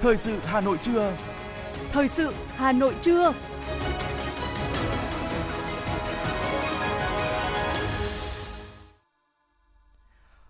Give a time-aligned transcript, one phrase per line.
[0.00, 1.16] Thời sự Hà Nội trưa.
[1.92, 3.32] Thời sự Hà Nội trưa.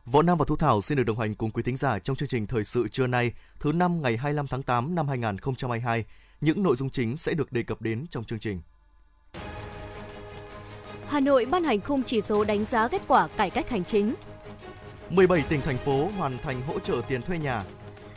[0.04, 2.28] Võ Nam và Thu Thảo xin được đồng hành cùng quý thính giả trong chương
[2.28, 6.04] trình Thời sự trưa nay, thứ năm ngày 25 tháng 8 năm 2022.
[6.40, 8.60] Những nội dung chính sẽ được đề cập đến trong chương trình.
[11.08, 14.14] Hà Nội ban hành khung chỉ số đánh giá kết quả cải cách hành chính.
[15.10, 17.64] 17 tỉnh thành phố hoàn thành hỗ trợ tiền thuê nhà.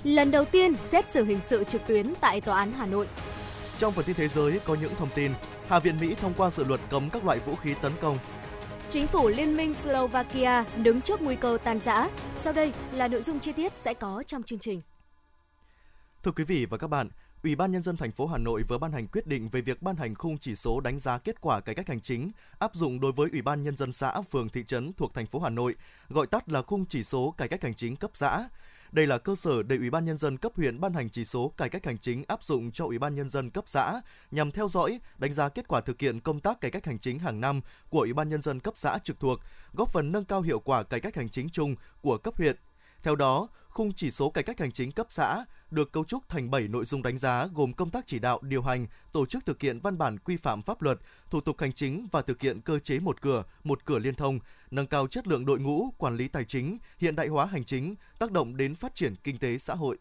[0.04, 3.08] Lần đầu tiên xét xử hình sự trực tuyến tại Tòa án Hà Nội.
[3.78, 5.32] Trong phần tin thế giới có những thông tin,
[5.68, 8.18] Hạ viện Mỹ thông qua dự luật cấm các loại vũ khí tấn công.
[8.90, 12.10] Chính phủ Liên minh Slovakia đứng trước nguy cơ tan rã.
[12.36, 14.82] Sau đây là nội dung chi tiết sẽ có trong chương trình.
[16.24, 17.10] Thưa quý vị và các bạn,
[17.44, 19.82] Ủy ban nhân dân thành phố Hà Nội vừa ban hành quyết định về việc
[19.82, 23.00] ban hành khung chỉ số đánh giá kết quả cải cách hành chính áp dụng
[23.00, 25.76] đối với Ủy ban nhân dân xã, phường, thị trấn thuộc thành phố Hà Nội,
[26.10, 28.48] gọi tắt là khung chỉ số cải cách hành chính cấp xã.
[28.94, 31.54] Đây là cơ sở để Ủy ban nhân dân cấp huyện ban hành chỉ số
[31.58, 34.68] cải cách hành chính áp dụng cho Ủy ban nhân dân cấp xã nhằm theo
[34.68, 37.62] dõi, đánh giá kết quả thực hiện công tác cải cách hành chính hàng năm
[37.90, 39.40] của Ủy ban nhân dân cấp xã trực thuộc,
[39.74, 42.56] góp phần nâng cao hiệu quả cải cách hành chính chung của cấp huyện.
[43.04, 46.52] Theo đó, khung chỉ số cải cách hành chính cấp xã được cấu trúc thành
[46.52, 49.62] 7 nội dung đánh giá gồm công tác chỉ đạo, điều hành, tổ chức thực
[49.62, 52.80] hiện văn bản quy phạm pháp luật, thủ tục hành chính và thực hiện cơ
[52.80, 54.40] chế một cửa, một cửa liên thông,
[54.72, 57.96] nâng cao chất lượng đội ngũ, quản lý tài chính, hiện đại hóa hành chính,
[58.20, 59.98] tác động đến phát triển kinh tế xã hội.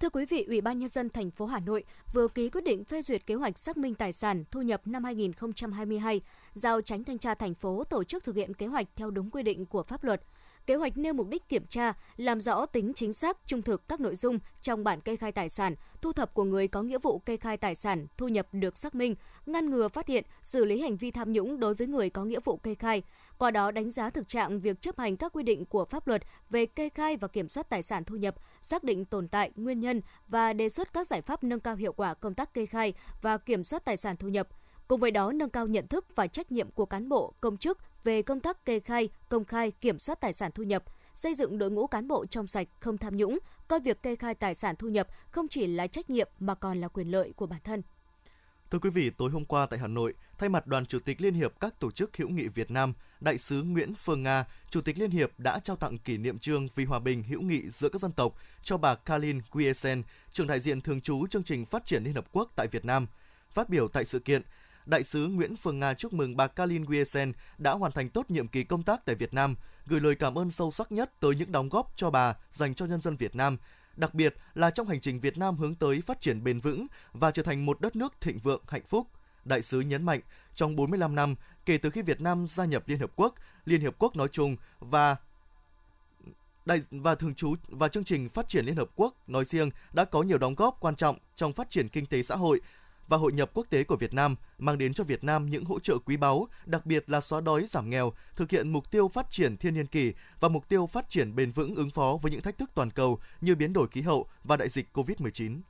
[0.00, 2.84] Thưa quý vị, Ủy ban nhân dân thành phố Hà Nội vừa ký quyết định
[2.84, 6.20] phê duyệt kế hoạch xác minh tài sản thu nhập năm 2022,
[6.52, 9.42] giao tránh thanh tra thành phố tổ chức thực hiện kế hoạch theo đúng quy
[9.42, 10.22] định của pháp luật.
[10.66, 14.00] Kế hoạch nêu mục đích kiểm tra, làm rõ tính chính xác, trung thực các
[14.00, 17.18] nội dung trong bản kê khai tài sản, thu thập của người có nghĩa vụ
[17.18, 19.14] kê khai tài sản, thu nhập được xác minh,
[19.46, 22.40] ngăn ngừa phát hiện, xử lý hành vi tham nhũng đối với người có nghĩa
[22.44, 23.02] vụ kê khai.
[23.38, 26.22] Qua đó đánh giá thực trạng việc chấp hành các quy định của pháp luật
[26.50, 29.80] về kê khai và kiểm soát tài sản thu nhập, xác định tồn tại, nguyên
[29.80, 32.92] nhân và đề xuất các giải pháp nâng cao hiệu quả công tác kê khai
[33.22, 34.48] và kiểm soát tài sản thu nhập.
[34.88, 37.78] Cùng với đó nâng cao nhận thức và trách nhiệm của cán bộ, công chức
[38.04, 41.58] về công tác kê khai, công khai, kiểm soát tài sản thu nhập, xây dựng
[41.58, 44.76] đội ngũ cán bộ trong sạch, không tham nhũng, coi việc kê khai tài sản
[44.76, 47.82] thu nhập không chỉ là trách nhiệm mà còn là quyền lợi của bản thân.
[48.70, 51.34] Thưa quý vị, tối hôm qua tại Hà Nội, thay mặt Đoàn Chủ tịch Liên
[51.34, 54.98] hiệp các tổ chức hữu nghị Việt Nam, Đại sứ Nguyễn Phương Nga, Chủ tịch
[54.98, 58.00] Liên hiệp đã trao tặng kỷ niệm trương vì hòa bình hữu nghị giữa các
[58.00, 60.02] dân tộc cho bà Kalin Quiesen,
[60.32, 63.06] trưởng đại diện thường trú chương trình phát triển Liên Hợp Quốc tại Việt Nam.
[63.50, 64.42] Phát biểu tại sự kiện,
[64.86, 68.48] Đại sứ Nguyễn Phương Nga chúc mừng bà Kalin Wiesen đã hoàn thành tốt nhiệm
[68.48, 69.56] kỳ công tác tại Việt Nam,
[69.86, 72.86] gửi lời cảm ơn sâu sắc nhất tới những đóng góp cho bà dành cho
[72.86, 73.56] nhân dân Việt Nam,
[73.96, 77.30] đặc biệt là trong hành trình Việt Nam hướng tới phát triển bền vững và
[77.30, 79.06] trở thành một đất nước thịnh vượng, hạnh phúc.
[79.44, 80.20] Đại sứ nhấn mạnh,
[80.54, 81.34] trong 45 năm
[81.66, 84.56] kể từ khi Việt Nam gia nhập Liên Hợp Quốc, Liên Hợp Quốc nói chung
[84.80, 85.16] và
[86.64, 90.04] đại và thường trú và chương trình phát triển Liên Hợp Quốc nói riêng đã
[90.04, 92.60] có nhiều đóng góp quan trọng trong phát triển kinh tế xã hội
[93.08, 95.80] và hội nhập quốc tế của Việt Nam mang đến cho Việt Nam những hỗ
[95.80, 99.30] trợ quý báu, đặc biệt là xóa đói giảm nghèo, thực hiện mục tiêu phát
[99.30, 102.40] triển thiên niên kỳ và mục tiêu phát triển bền vững ứng phó với những
[102.40, 105.60] thách thức toàn cầu như biến đổi khí hậu và đại dịch COVID-19.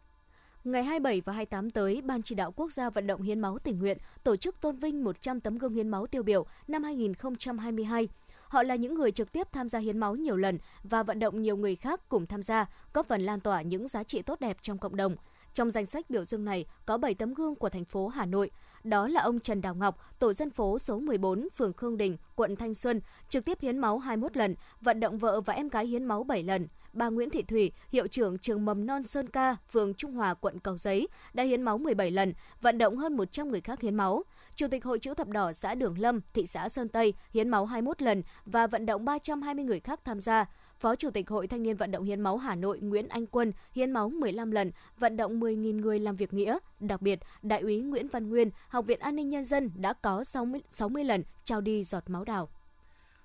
[0.64, 3.78] Ngày 27 và 28 tới, Ban chỉ đạo quốc gia vận động hiến máu tình
[3.78, 8.08] nguyện tổ chức tôn vinh 100 tấm gương hiến máu tiêu biểu năm 2022.
[8.48, 11.42] Họ là những người trực tiếp tham gia hiến máu nhiều lần và vận động
[11.42, 14.56] nhiều người khác cùng tham gia, góp phần lan tỏa những giá trị tốt đẹp
[14.60, 15.16] trong cộng đồng.
[15.54, 18.50] Trong danh sách biểu dương này có 7 tấm gương của thành phố Hà Nội.
[18.84, 22.56] Đó là ông Trần Đào Ngọc, tổ dân phố số 14, phường Khương Đình, quận
[22.56, 26.04] Thanh Xuân, trực tiếp hiến máu 21 lần, vận động vợ và em gái hiến
[26.04, 26.68] máu 7 lần.
[26.92, 30.58] Bà Nguyễn Thị Thủy, hiệu trưởng trường mầm non Sơn Ca, phường Trung Hòa, quận
[30.58, 34.24] Cầu Giấy, đã hiến máu 17 lần, vận động hơn 100 người khác hiến máu.
[34.56, 37.66] Chủ tịch Hội chữ thập đỏ xã Đường Lâm, thị xã Sơn Tây hiến máu
[37.66, 40.46] 21 lần và vận động 320 người khác tham gia.
[40.82, 43.52] Phó Chủ tịch Hội Thanh niên Vận động Hiến máu Hà Nội Nguyễn Anh Quân
[43.74, 46.58] hiến máu 15 lần, vận động 10.000 người làm việc nghĩa.
[46.80, 50.24] Đặc biệt, Đại úy Nguyễn Văn Nguyên, Học viện An ninh Nhân dân đã có
[50.24, 52.48] 60, 60 lần trao đi giọt máu đào.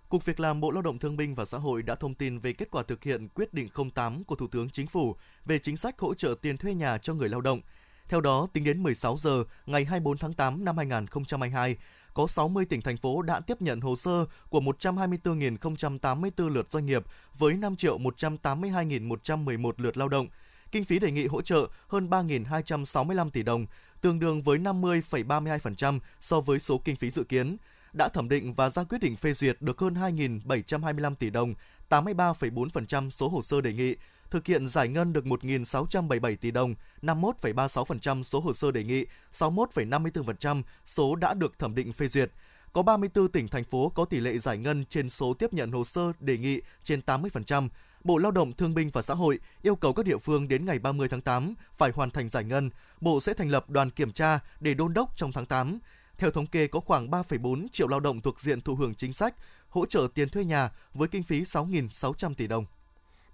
[0.09, 2.53] Cục Việc làm Bộ Lao động Thương binh và Xã hội đã thông tin về
[2.53, 5.15] kết quả thực hiện quyết định 08 của Thủ tướng Chính phủ
[5.45, 7.61] về chính sách hỗ trợ tiền thuê nhà cho người lao động.
[8.09, 11.77] Theo đó, tính đến 16 giờ ngày 24 tháng 8 năm 2022,
[12.17, 17.03] có 60 tỉnh thành phố đã tiếp nhận hồ sơ của 124.084 lượt doanh nghiệp
[17.37, 20.27] với 5.182.111 lượt lao động.
[20.71, 23.65] Kinh phí đề nghị hỗ trợ hơn 3.265 tỷ đồng,
[24.01, 27.57] tương đương với 50,32% so với số kinh phí dự kiến.
[27.93, 31.53] Đã thẩm định và ra quyết định phê duyệt được hơn 2.725 tỷ đồng,
[31.89, 33.95] 83,4% số hồ sơ đề nghị,
[34.31, 40.63] thực hiện giải ngân được 1.677 tỷ đồng, 51,36% số hồ sơ đề nghị, 61,54%
[40.85, 42.31] số đã được thẩm định phê duyệt.
[42.73, 45.83] Có 34 tỉnh thành phố có tỷ lệ giải ngân trên số tiếp nhận hồ
[45.83, 47.69] sơ đề nghị trên 80%,
[48.03, 50.79] Bộ Lao động Thương binh và Xã hội yêu cầu các địa phương đến ngày
[50.79, 52.69] 30 tháng 8 phải hoàn thành giải ngân.
[53.01, 55.79] Bộ sẽ thành lập đoàn kiểm tra để đôn đốc trong tháng 8.
[56.17, 59.35] Theo thống kê có khoảng 3,4 triệu lao động thuộc diện thụ hưởng chính sách,
[59.69, 62.65] hỗ trợ tiền thuê nhà với kinh phí 6.600 tỷ đồng.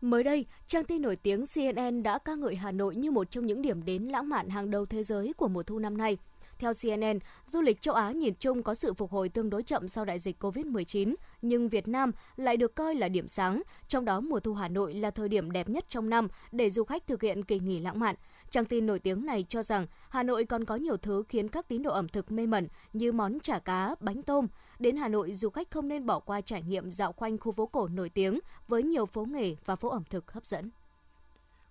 [0.03, 3.45] Mới đây, trang tin nổi tiếng CNN đã ca ngợi Hà Nội như một trong
[3.45, 6.17] những điểm đến lãng mạn hàng đầu thế giới của mùa thu năm nay.
[6.59, 9.87] Theo CNN, du lịch châu Á nhìn chung có sự phục hồi tương đối chậm
[9.87, 14.19] sau đại dịch COVID-19, nhưng Việt Nam lại được coi là điểm sáng, trong đó
[14.19, 17.21] mùa thu Hà Nội là thời điểm đẹp nhất trong năm để du khách thực
[17.21, 18.15] hiện kỳ nghỉ lãng mạn.
[18.53, 21.67] Trang tin nổi tiếng này cho rằng Hà Nội còn có nhiều thứ khiến các
[21.67, 24.47] tín đồ ẩm thực mê mẩn như món chả cá, bánh tôm.
[24.79, 27.65] Đến Hà Nội, du khách không nên bỏ qua trải nghiệm dạo quanh khu phố
[27.65, 30.69] cổ nổi tiếng với nhiều phố nghề và phố ẩm thực hấp dẫn.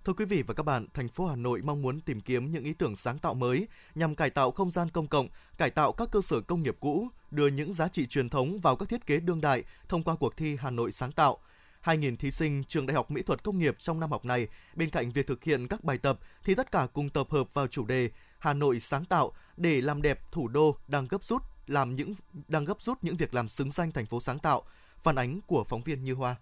[0.04, 2.64] Thưa quý vị và các bạn, thành phố Hà Nội mong muốn tìm kiếm những
[2.64, 6.08] ý tưởng sáng tạo mới nhằm cải tạo không gian công cộng, cải tạo các
[6.12, 9.20] cơ sở công nghiệp cũ, đưa những giá trị truyền thống vào các thiết kế
[9.20, 11.38] đương đại thông qua cuộc thi Hà Nội sáng tạo.
[11.84, 14.90] 2.000 thí sinh trường Đại học Mỹ thuật Công nghiệp trong năm học này, bên
[14.90, 17.84] cạnh việc thực hiện các bài tập thì tất cả cùng tập hợp vào chủ
[17.86, 22.14] đề Hà Nội sáng tạo để làm đẹp thủ đô đang gấp rút làm những
[22.48, 24.62] đang gấp rút những việc làm xứng danh thành phố sáng tạo.
[25.02, 26.36] Phản ánh của phóng viên Như Hoa.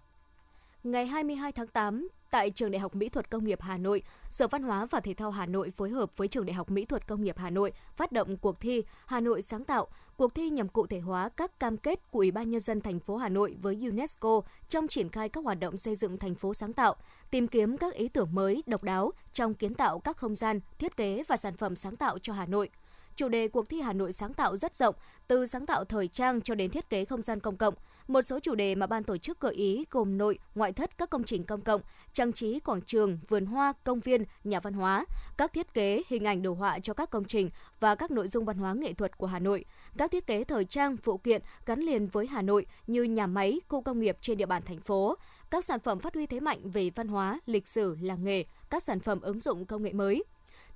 [0.83, 4.47] Ngày 22 tháng 8, tại Trường Đại học Mỹ thuật Công nghiệp Hà Nội, Sở
[4.47, 7.07] Văn hóa và Thể thao Hà Nội phối hợp với Trường Đại học Mỹ thuật
[7.07, 9.87] Công nghiệp Hà Nội phát động cuộc thi Hà Nội sáng tạo.
[10.17, 12.99] Cuộc thi nhằm cụ thể hóa các cam kết của Ủy ban nhân dân thành
[12.99, 16.53] phố Hà Nội với UNESCO trong triển khai các hoạt động xây dựng thành phố
[16.53, 16.95] sáng tạo,
[17.31, 20.97] tìm kiếm các ý tưởng mới, độc đáo trong kiến tạo các không gian, thiết
[20.97, 22.69] kế và sản phẩm sáng tạo cho Hà Nội–
[23.15, 24.95] Chủ đề cuộc thi Hà Nội sáng tạo rất rộng,
[25.27, 27.73] từ sáng tạo thời trang cho đến thiết kế không gian công cộng.
[28.07, 31.09] Một số chủ đề mà ban tổ chức gợi ý gồm nội, ngoại thất các
[31.09, 31.81] công trình công cộng,
[32.13, 35.05] trang trí quảng trường, vườn hoa, công viên, nhà văn hóa,
[35.37, 37.49] các thiết kế hình ảnh đồ họa cho các công trình
[37.79, 39.65] và các nội dung văn hóa nghệ thuật của Hà Nội,
[39.97, 43.59] các thiết kế thời trang, phụ kiện gắn liền với Hà Nội như nhà máy,
[43.67, 45.17] khu công nghiệp trên địa bàn thành phố,
[45.49, 48.83] các sản phẩm phát huy thế mạnh về văn hóa, lịch sử, làng nghề, các
[48.83, 50.23] sản phẩm ứng dụng công nghệ mới.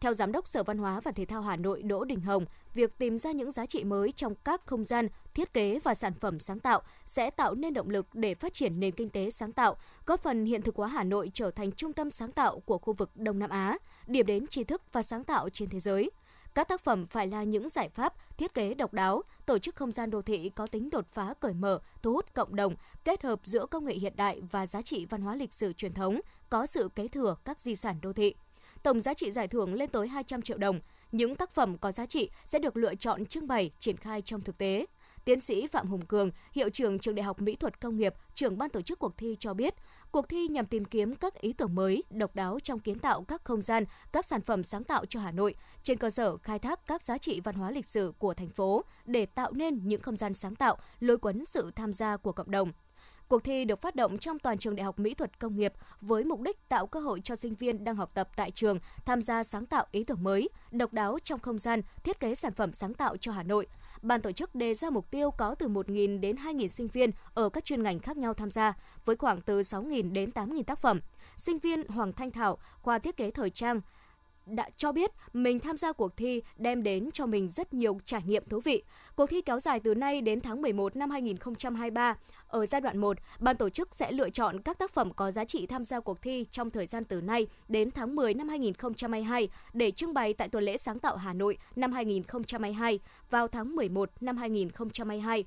[0.05, 2.97] Theo Giám đốc Sở Văn hóa và Thể thao Hà Nội Đỗ Đình Hồng, việc
[2.97, 6.39] tìm ra những giá trị mới trong các không gian, thiết kế và sản phẩm
[6.39, 9.77] sáng tạo sẽ tạo nên động lực để phát triển nền kinh tế sáng tạo,
[10.05, 12.93] góp phần hiện thực hóa Hà Nội trở thành trung tâm sáng tạo của khu
[12.93, 16.11] vực Đông Nam Á, điểm đến tri thức và sáng tạo trên thế giới.
[16.55, 19.91] Các tác phẩm phải là những giải pháp thiết kế độc đáo, tổ chức không
[19.91, 23.39] gian đô thị có tính đột phá cởi mở, thu hút cộng đồng, kết hợp
[23.43, 26.19] giữa công nghệ hiện đại và giá trị văn hóa lịch sử truyền thống,
[26.49, 28.35] có sự kế thừa các di sản đô thị.
[28.85, 30.79] Tổng giá trị giải thưởng lên tới 200 triệu đồng.
[31.11, 34.41] Những tác phẩm có giá trị sẽ được lựa chọn trưng bày, triển khai trong
[34.41, 34.85] thực tế.
[35.25, 38.57] Tiến sĩ Phạm Hùng Cường, hiệu trưởng trường Đại học Mỹ thuật Công nghiệp, trưởng
[38.57, 39.73] ban tổ chức cuộc thi cho biết,
[40.11, 43.43] cuộc thi nhằm tìm kiếm các ý tưởng mới, độc đáo trong kiến tạo các
[43.43, 46.87] không gian, các sản phẩm sáng tạo cho Hà Nội, trên cơ sở khai thác
[46.87, 50.17] các giá trị văn hóa lịch sử của thành phố để tạo nên những không
[50.17, 52.71] gian sáng tạo, lôi cuốn sự tham gia của cộng đồng,
[53.27, 56.23] Cuộc thi được phát động trong toàn trường Đại học Mỹ thuật Công nghiệp với
[56.23, 59.43] mục đích tạo cơ hội cho sinh viên đang học tập tại trường tham gia
[59.43, 62.93] sáng tạo ý tưởng mới, độc đáo trong không gian, thiết kế sản phẩm sáng
[62.93, 63.67] tạo cho Hà Nội.
[64.01, 67.49] Ban tổ chức đề ra mục tiêu có từ 1.000 đến 2.000 sinh viên ở
[67.49, 68.73] các chuyên ngành khác nhau tham gia,
[69.05, 70.99] với khoảng từ 6.000 đến 8.000 tác phẩm.
[71.37, 73.81] Sinh viên Hoàng Thanh Thảo, khoa thiết kế thời trang,
[74.45, 78.21] đã cho biết mình tham gia cuộc thi đem đến cho mình rất nhiều trải
[78.25, 78.83] nghiệm thú vị.
[79.15, 82.17] Cuộc thi kéo dài từ nay đến tháng 11 năm 2023.
[82.47, 85.45] Ở giai đoạn 1, ban tổ chức sẽ lựa chọn các tác phẩm có giá
[85.45, 89.49] trị tham gia cuộc thi trong thời gian từ nay đến tháng 10 năm 2022
[89.73, 94.09] để trưng bày tại tuần lễ sáng tạo Hà Nội năm 2022 vào tháng 11
[94.21, 95.45] năm 2022.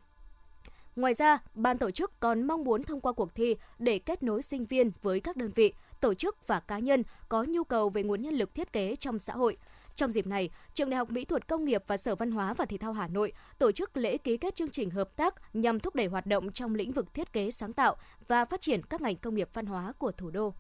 [0.99, 4.43] Ngoài ra, ban tổ chức còn mong muốn thông qua cuộc thi để kết nối
[4.43, 8.03] sinh viên với các đơn vị, tổ chức và cá nhân có nhu cầu về
[8.03, 9.57] nguồn nhân lực thiết kế trong xã hội.
[9.95, 12.65] Trong dịp này, Trường Đại học Mỹ thuật Công nghiệp và Sở Văn hóa và
[12.65, 15.95] Thể thao Hà Nội tổ chức lễ ký kết chương trình hợp tác nhằm thúc
[15.95, 17.97] đẩy hoạt động trong lĩnh vực thiết kế sáng tạo
[18.29, 20.55] và phát triển các ngành công nghiệp văn hóa của thủ đô.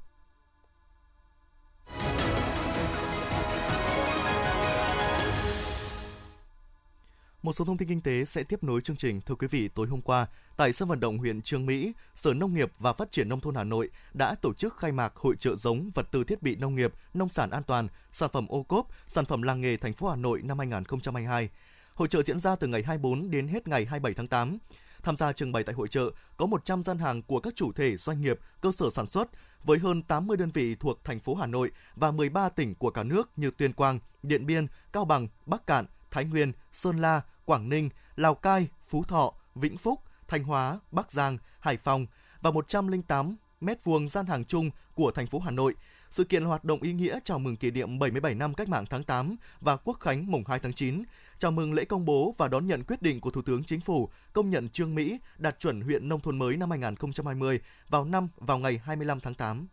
[7.48, 9.20] Một số thông tin kinh tế sẽ tiếp nối chương trình.
[9.20, 10.26] Thưa quý vị, tối hôm qua,
[10.56, 13.54] tại sân vận động huyện Trương Mỹ, Sở Nông nghiệp và Phát triển Nông thôn
[13.54, 16.74] Hà Nội đã tổ chức khai mạc hội trợ giống vật tư thiết bị nông
[16.74, 20.08] nghiệp, nông sản an toàn, sản phẩm ô cốp, sản phẩm làng nghề thành phố
[20.08, 21.48] Hà Nội năm 2022.
[21.94, 24.58] Hội trợ diễn ra từ ngày 24 đến hết ngày 27 tháng 8.
[25.02, 27.96] Tham gia trưng bày tại hội trợ có 100 gian hàng của các chủ thể
[27.96, 29.28] doanh nghiệp, cơ sở sản xuất
[29.64, 33.02] với hơn 80 đơn vị thuộc thành phố Hà Nội và 13 tỉnh của cả
[33.02, 37.68] nước như Tuyên Quang, Điện Biên, Cao Bằng, Bắc Cạn, Thái Nguyên, Sơn La, Quảng
[37.68, 42.06] Ninh, Lào Cai, Phú Thọ, Vĩnh Phúc, Thanh Hóa, Bắc Giang, Hải Phòng
[42.42, 45.74] và 108 mét vuông gian hàng chung của thành phố Hà Nội.
[46.10, 49.04] Sự kiện hoạt động ý nghĩa chào mừng kỷ niệm 77 năm Cách mạng tháng
[49.04, 51.02] 8 và Quốc khánh mùng 2 tháng 9,
[51.38, 54.08] chào mừng lễ công bố và đón nhận quyết định của Thủ tướng Chính phủ
[54.32, 58.58] công nhận Trương Mỹ đạt chuẩn huyện nông thôn mới năm 2020 vào năm vào
[58.58, 59.68] ngày 25 tháng 8.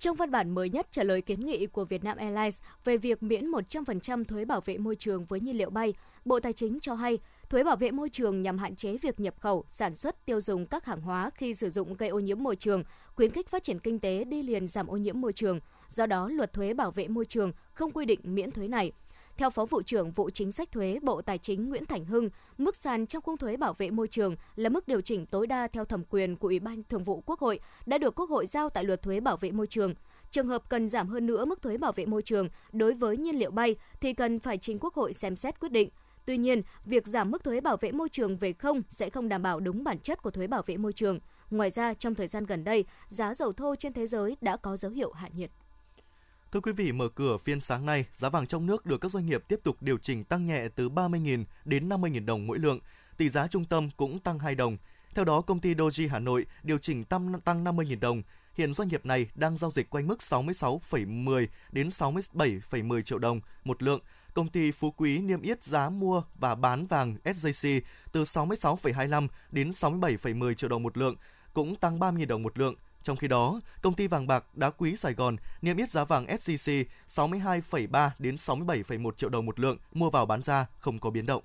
[0.00, 3.50] Trong văn bản mới nhất trả lời kiến nghị của Vietnam Airlines về việc miễn
[3.50, 7.18] 100% thuế bảo vệ môi trường với nhiên liệu bay, Bộ Tài chính cho hay
[7.48, 10.66] thuế bảo vệ môi trường nhằm hạn chế việc nhập khẩu, sản xuất, tiêu dùng
[10.66, 13.78] các hàng hóa khi sử dụng gây ô nhiễm môi trường, khuyến khích phát triển
[13.78, 15.60] kinh tế đi liền giảm ô nhiễm môi trường.
[15.88, 18.92] Do đó, luật thuế bảo vệ môi trường không quy định miễn thuế này.
[19.40, 22.76] Theo Phó vụ trưởng vụ chính sách thuế Bộ Tài chính Nguyễn Thành Hưng, mức
[22.76, 25.84] sàn trong khung thuế bảo vệ môi trường là mức điều chỉnh tối đa theo
[25.84, 28.84] thẩm quyền của Ủy ban Thường vụ Quốc hội đã được Quốc hội giao tại
[28.84, 29.94] luật thuế bảo vệ môi trường.
[30.30, 33.38] Trường hợp cần giảm hơn nữa mức thuế bảo vệ môi trường đối với nhiên
[33.38, 35.90] liệu bay thì cần phải chính Quốc hội xem xét quyết định.
[36.26, 39.42] Tuy nhiên, việc giảm mức thuế bảo vệ môi trường về không sẽ không đảm
[39.42, 41.20] bảo đúng bản chất của thuế bảo vệ môi trường.
[41.50, 44.76] Ngoài ra, trong thời gian gần đây, giá dầu thô trên thế giới đã có
[44.76, 45.50] dấu hiệu hạ nhiệt.
[46.52, 49.26] Thưa quý vị, mở cửa phiên sáng nay, giá vàng trong nước được các doanh
[49.26, 52.78] nghiệp tiếp tục điều chỉnh tăng nhẹ từ 30.000 đến 50.000 đồng mỗi lượng.
[53.16, 54.76] Tỷ giá trung tâm cũng tăng 2 đồng.
[55.14, 58.22] Theo đó, công ty Doji Hà Nội điều chỉnh tăng tăng 50.000 đồng.
[58.54, 63.82] Hiện doanh nghiệp này đang giao dịch quanh mức 66,10 đến 67,10 triệu đồng một
[63.82, 64.00] lượng.
[64.34, 67.80] Công ty Phú Quý niêm yết giá mua và bán vàng SJC
[68.12, 71.16] từ 66,25 đến 67,10 triệu đồng một lượng,
[71.54, 74.96] cũng tăng 3.000 đồng một lượng trong khi đó, công ty vàng bạc đá quý
[74.96, 80.10] Sài Gòn niêm yết giá vàng SJC 62,3 đến 67,1 triệu đồng một lượng mua
[80.10, 81.42] vào bán ra không có biến động.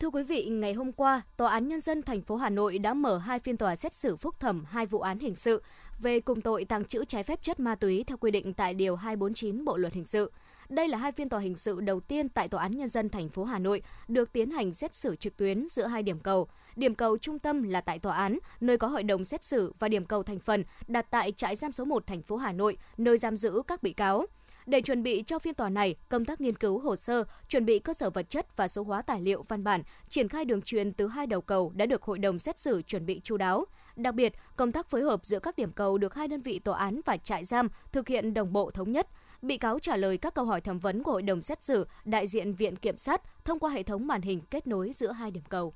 [0.00, 2.94] Thưa quý vị, ngày hôm qua, Tòa án Nhân dân thành phố Hà Nội đã
[2.94, 5.62] mở hai phiên tòa xét xử phúc thẩm hai vụ án hình sự
[5.98, 8.96] về cùng tội tàng trữ trái phép chất ma túy theo quy định tại Điều
[8.96, 10.32] 249 Bộ Luật Hình sự.
[10.68, 13.28] Đây là hai phiên tòa hình sự đầu tiên tại Tòa án Nhân dân thành
[13.28, 16.48] phố Hà Nội được tiến hành xét xử trực tuyến giữa hai điểm cầu.
[16.76, 19.88] Điểm cầu trung tâm là tại tòa án, nơi có hội đồng xét xử và
[19.88, 23.18] điểm cầu thành phần đặt tại trại giam số 1 thành phố Hà Nội, nơi
[23.18, 24.26] giam giữ các bị cáo.
[24.66, 27.78] Để chuẩn bị cho phiên tòa này, công tác nghiên cứu hồ sơ, chuẩn bị
[27.78, 30.92] cơ sở vật chất và số hóa tài liệu văn bản, triển khai đường truyền
[30.92, 33.64] từ hai đầu cầu đã được hội đồng xét xử chuẩn bị chu đáo.
[33.96, 36.78] Đặc biệt, công tác phối hợp giữa các điểm cầu được hai đơn vị tòa
[36.78, 39.06] án và trại giam thực hiện đồng bộ thống nhất.
[39.42, 42.26] Bị cáo trả lời các câu hỏi thẩm vấn của hội đồng xét xử, đại
[42.26, 45.44] diện viện kiểm sát thông qua hệ thống màn hình kết nối giữa hai điểm
[45.48, 45.74] cầu.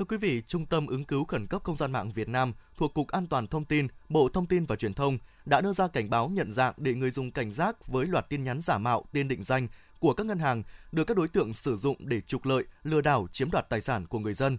[0.00, 2.94] Thưa quý vị, Trung tâm ứng cứu khẩn cấp không gian mạng Việt Nam thuộc
[2.94, 6.10] Cục An toàn Thông tin, Bộ Thông tin và Truyền thông đã đưa ra cảnh
[6.10, 9.28] báo nhận dạng để người dùng cảnh giác với loạt tin nhắn giả mạo tên
[9.28, 12.64] định danh của các ngân hàng được các đối tượng sử dụng để trục lợi,
[12.82, 14.58] lừa đảo chiếm đoạt tài sản của người dân.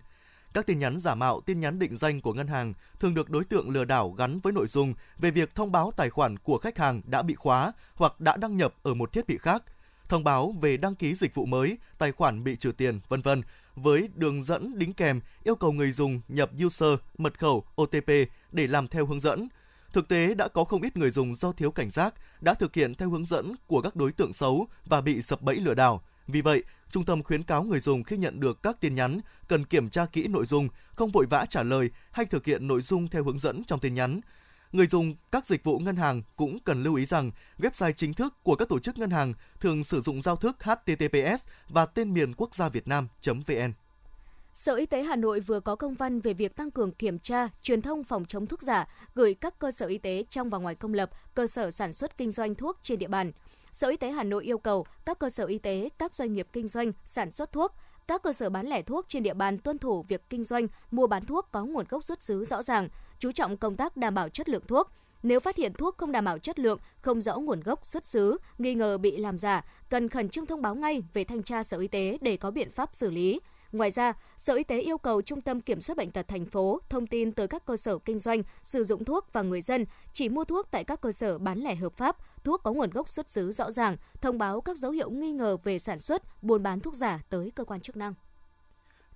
[0.54, 3.44] Các tin nhắn giả mạo tin nhắn định danh của ngân hàng thường được đối
[3.44, 6.78] tượng lừa đảo gắn với nội dung về việc thông báo tài khoản của khách
[6.78, 9.64] hàng đã bị khóa hoặc đã đăng nhập ở một thiết bị khác,
[10.10, 13.42] thông báo về đăng ký dịch vụ mới, tài khoản bị trừ tiền, vân vân
[13.76, 18.10] với đường dẫn đính kèm yêu cầu người dùng nhập user, mật khẩu, OTP
[18.52, 19.48] để làm theo hướng dẫn.
[19.94, 22.96] Thực tế đã có không ít người dùng do thiếu cảnh giác đã thực hiện
[22.96, 26.04] theo hướng dẫn của các đối tượng xấu và bị sập bẫy lừa đảo.
[26.28, 29.66] Vì vậy, trung tâm khuyến cáo người dùng khi nhận được các tin nhắn cần
[29.66, 33.08] kiểm tra kỹ nội dung, không vội vã trả lời hay thực hiện nội dung
[33.08, 34.22] theo hướng dẫn trong tin nhắn.
[34.72, 38.34] Người dùng các dịch vụ ngân hàng cũng cần lưu ý rằng website chính thức
[38.44, 42.34] của các tổ chức ngân hàng thường sử dụng giao thức HTTPS và tên miền
[42.34, 43.74] quốc gia Việt Nam.vn.
[44.54, 47.50] Sở Y tế Hà Nội vừa có công văn về việc tăng cường kiểm tra,
[47.62, 50.76] truyền thông phòng chống thuốc giả gửi các cơ sở y tế trong và ngoài
[50.76, 53.32] công lập, cơ sở sản xuất kinh doanh thuốc trên địa bàn.
[53.72, 56.48] Sở Y tế Hà Nội yêu cầu các cơ sở y tế, các doanh nghiệp
[56.54, 57.76] kinh doanh, sản xuất thuốc,
[58.08, 61.08] các cơ sở bán lẻ thuốc trên địa bàn tuân thủ việc kinh doanh, mua
[61.08, 62.90] bán thuốc có nguồn gốc xuất xứ rõ ràng,
[63.22, 64.92] chú trọng công tác đảm bảo chất lượng thuốc.
[65.24, 68.38] Nếu phát hiện thuốc không đảm bảo chất lượng, không rõ nguồn gốc xuất xứ,
[68.58, 71.78] nghi ngờ bị làm giả, cần khẩn trương thông báo ngay về thanh tra Sở
[71.78, 73.40] Y tế để có biện pháp xử lý.
[73.72, 76.80] Ngoài ra, Sở Y tế yêu cầu Trung tâm Kiểm soát Bệnh tật thành phố
[76.90, 80.30] thông tin tới các cơ sở kinh doanh sử dụng thuốc và người dân chỉ
[80.30, 83.32] mua thuốc tại các cơ sở bán lẻ hợp pháp, thuốc có nguồn gốc xuất
[83.32, 86.80] xứ rõ ràng, thông báo các dấu hiệu nghi ngờ về sản xuất, buôn bán
[86.80, 88.14] thuốc giả tới cơ quan chức năng.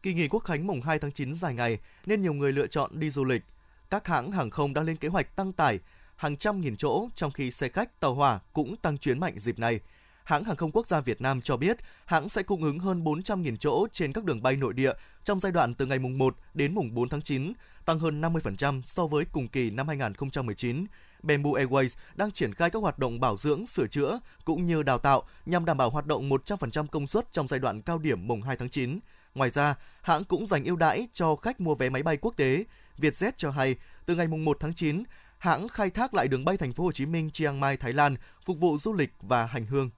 [0.01, 3.00] Kỳ nghỉ Quốc khánh mùng 2 tháng 9 dài ngày nên nhiều người lựa chọn
[3.00, 3.43] đi du lịch.
[3.89, 5.79] Các hãng hàng không đang lên kế hoạch tăng tải
[6.15, 9.59] hàng trăm nghìn chỗ trong khi xe khách, tàu hỏa cũng tăng chuyến mạnh dịp
[9.59, 9.79] này–
[10.25, 13.57] hãng hàng không quốc gia Việt Nam cho biết hãng sẽ cung ứng hơn 400.000
[13.57, 14.91] chỗ trên các đường bay nội địa
[15.23, 17.53] trong giai đoạn từ ngày mùng 1 đến mùng 4 tháng 9,
[17.85, 20.85] tăng hơn 50% so với cùng kỳ năm 2019.
[21.23, 24.97] Bamboo Airways đang triển khai các hoạt động bảo dưỡng, sửa chữa cũng như đào
[24.97, 28.41] tạo nhằm đảm bảo hoạt động 100% công suất trong giai đoạn cao điểm mùng
[28.41, 28.99] 2 tháng 9.
[29.35, 32.65] Ngoài ra, hãng cũng dành ưu đãi cho khách mua vé máy bay quốc tế.
[32.97, 33.75] Vietjet cho hay,
[34.05, 35.03] từ ngày 1 tháng 9,
[35.37, 38.15] hãng khai thác lại đường bay thành phố Hồ Chí Minh Chiang Mai Thái Lan
[38.41, 39.89] phục vụ du lịch và hành hương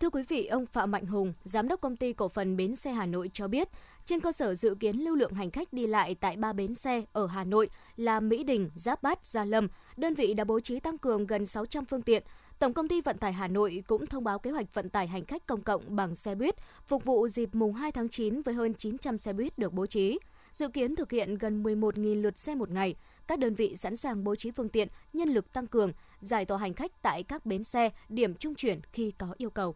[0.00, 2.92] Thưa quý vị, ông Phạm Mạnh Hùng, giám đốc công ty cổ phần bến xe
[2.92, 3.68] Hà Nội cho biết,
[4.06, 7.02] trên cơ sở dự kiến lưu lượng hành khách đi lại tại ba bến xe
[7.12, 10.80] ở Hà Nội là Mỹ Đình, Giáp Bát, Gia Lâm, đơn vị đã bố trí
[10.80, 12.22] tăng cường gần 600 phương tiện.
[12.64, 15.24] Tổng công ty vận tải Hà Nội cũng thông báo kế hoạch vận tải hành
[15.24, 16.54] khách công cộng bằng xe buýt
[16.86, 20.18] phục vụ dịp mùng 2 tháng 9 với hơn 900 xe buýt được bố trí.
[20.52, 22.94] Dự kiến thực hiện gần 11.000 lượt xe một ngày.
[23.26, 26.58] Các đơn vị sẵn sàng bố trí phương tiện, nhân lực tăng cường, giải tỏa
[26.58, 29.74] hành khách tại các bến xe, điểm trung chuyển khi có yêu cầu.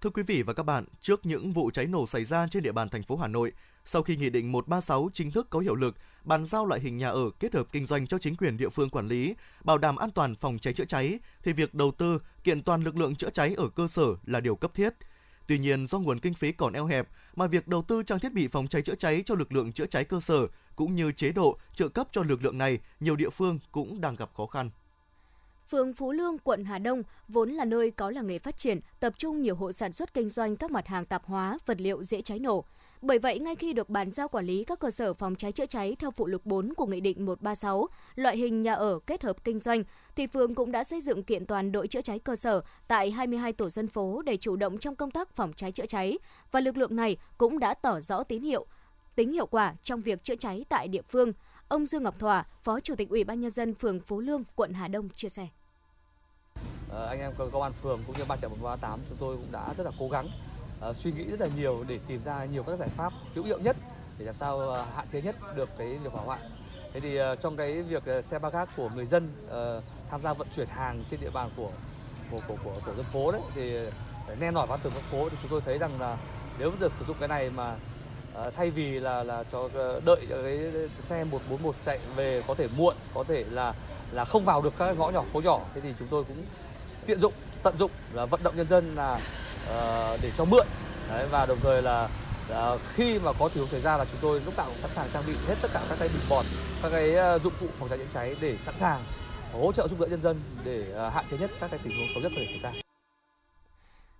[0.00, 2.72] Thưa quý vị và các bạn, trước những vụ cháy nổ xảy ra trên địa
[2.72, 3.52] bàn thành phố Hà Nội,
[3.84, 7.08] sau khi Nghị định 136 chính thức có hiệu lực, bàn giao loại hình nhà
[7.08, 9.34] ở kết hợp kinh doanh cho chính quyền địa phương quản lý,
[9.64, 12.96] bảo đảm an toàn phòng cháy chữa cháy, thì việc đầu tư kiện toàn lực
[12.96, 14.94] lượng chữa cháy ở cơ sở là điều cấp thiết.
[15.46, 18.32] Tuy nhiên, do nguồn kinh phí còn eo hẹp, mà việc đầu tư trang thiết
[18.32, 20.46] bị phòng cháy chữa cháy cho lực lượng chữa cháy cơ sở
[20.76, 24.16] cũng như chế độ trợ cấp cho lực lượng này, nhiều địa phương cũng đang
[24.16, 24.70] gặp khó khăn.
[25.70, 29.14] Phường Phú Lương, quận Hà Đông vốn là nơi có làng nghề phát triển, tập
[29.18, 32.22] trung nhiều hộ sản xuất kinh doanh các mặt hàng tạp hóa, vật liệu dễ
[32.22, 32.64] cháy nổ.
[33.02, 35.66] Bởi vậy, ngay khi được bàn giao quản lý các cơ sở phòng cháy chữa
[35.66, 39.44] cháy theo phụ lục 4 của Nghị định 136, loại hình nhà ở kết hợp
[39.44, 39.84] kinh doanh,
[40.16, 43.52] thì phường cũng đã xây dựng kiện toàn đội chữa cháy cơ sở tại 22
[43.52, 46.18] tổ dân phố để chủ động trong công tác phòng cháy chữa cháy.
[46.50, 48.66] Và lực lượng này cũng đã tỏ rõ tín hiệu,
[49.14, 51.32] tính hiệu quả trong việc chữa cháy tại địa phương.
[51.68, 54.72] Ông Dương Ngọc Thỏa, Phó Chủ tịch Ủy ban Nhân dân phường Phú Lương, quận
[54.72, 55.48] Hà Đông chia sẻ.
[56.92, 59.52] À, anh em công an phường cũng như ban chỉ đạo 138 chúng tôi cũng
[59.52, 60.28] đã rất là cố gắng
[60.90, 63.58] uh, suy nghĩ rất là nhiều để tìm ra nhiều các giải pháp hữu hiệu
[63.58, 63.76] nhất
[64.18, 66.40] để làm sao uh, hạn chế nhất được cái việc hỏa hoạn.
[66.92, 70.22] Thế thì uh, trong cái việc uh, xe ba gác của người dân uh, tham
[70.22, 71.70] gia vận chuyển hàng trên địa bàn của
[72.30, 73.78] của của, của của dân phố đấy thì
[74.40, 76.16] nen nổi vào từng con phố thì chúng tôi thấy rằng là
[76.58, 77.76] nếu được sử dụng cái này mà
[78.40, 79.68] uh, thay vì là là cho
[80.04, 80.58] đợi cái
[80.88, 83.74] xe 141 chạy về có thể muộn, có thể là
[84.12, 86.36] là không vào được các ngõ nhỏ phố nhỏ thế thì chúng tôi cũng
[87.06, 89.20] tiện dụng tận dụng là vận động nhân dân là
[89.68, 90.66] uh, để cho mượn
[91.08, 92.08] Đấy, và đồng thời là
[92.52, 94.90] uh, khi mà có tình huống xảy ra là chúng tôi lúc nào cũng sẵn
[94.94, 96.44] sàng trang bị hết tất cả các cái bình bọt
[96.82, 99.04] các cái uh, dụng cụ phòng cháy chữa cháy để sẵn sàng
[99.52, 102.08] hỗ trợ giúp đỡ nhân dân để uh, hạn chế nhất các cái tình huống
[102.14, 102.72] xấu nhất có thể xảy ra.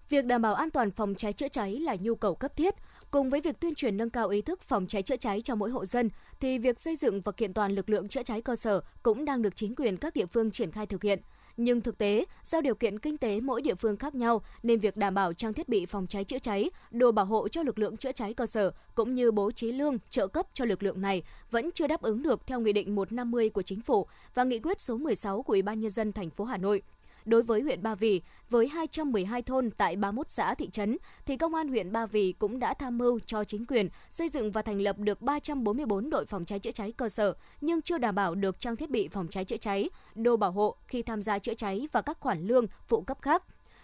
[0.08, 2.74] Việc đảm bảo an toàn phòng cháy chữa cháy là nhu cầu cấp thiết.
[3.10, 5.70] Cùng với việc tuyên truyền nâng cao ý thức phòng cháy chữa cháy cho mỗi
[5.70, 8.80] hộ dân, thì việc xây dựng và kiện toàn lực lượng chữa cháy cơ sở
[9.02, 11.20] cũng đang được chính quyền các địa phương triển khai thực hiện.
[11.56, 14.96] Nhưng thực tế, do điều kiện kinh tế mỗi địa phương khác nhau nên việc
[14.96, 17.96] đảm bảo trang thiết bị phòng cháy chữa cháy, đồ bảo hộ cho lực lượng
[17.96, 21.22] chữa cháy cơ sở cũng như bố trí lương, trợ cấp cho lực lượng này
[21.50, 24.80] vẫn chưa đáp ứng được theo Nghị định 150 của Chính phủ và Nghị quyết
[24.80, 26.82] số 16 của Ủy ban nhân dân thành phố Hà Nội.
[27.24, 31.54] Đối với huyện Ba Vì, với 212 thôn tại 31 xã thị trấn, thì Công
[31.54, 34.80] an huyện Ba Vì cũng đã tham mưu cho chính quyền xây dựng và thành
[34.80, 38.60] lập được 344 đội phòng cháy chữa cháy cơ sở, nhưng chưa đảm bảo được
[38.60, 41.88] trang thiết bị phòng cháy chữa cháy, đồ bảo hộ khi tham gia chữa cháy
[41.92, 43.42] và các khoản lương, phụ cấp khác.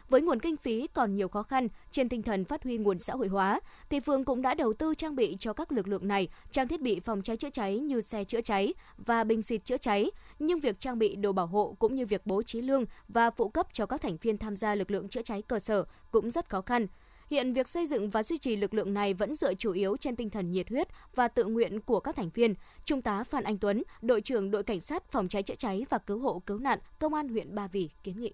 [0.08, 3.14] Với nguồn kinh phí còn nhiều khó khăn, trên tinh thần phát huy nguồn xã
[3.14, 6.28] hội hóa, thì phường cũng đã đầu tư trang bị cho các lực lượng này
[6.50, 9.76] trang thiết bị phòng cháy chữa cháy như xe chữa cháy và bình xịt chữa
[9.76, 10.10] cháy.
[10.38, 13.48] Nhưng việc trang bị đồ bảo hộ cũng như việc bố trí lương và phụ
[13.48, 16.50] cấp cho các thành viên tham gia lực lượng chữa cháy cơ sở cũng rất
[16.50, 16.86] khó khăn.
[17.30, 20.16] Hiện việc xây dựng và duy trì lực lượng này vẫn dựa chủ yếu trên
[20.16, 22.54] tinh thần nhiệt huyết và tự nguyện của các thành viên.
[22.84, 25.98] Trung tá Phan Anh Tuấn, đội trưởng đội cảnh sát phòng cháy chữa cháy và
[25.98, 28.32] cứu hộ cứu nạn, công an huyện Ba Vì kiến nghị.